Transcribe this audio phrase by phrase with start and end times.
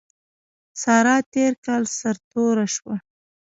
[0.81, 2.95] سارا تېر کال سر توره شوه.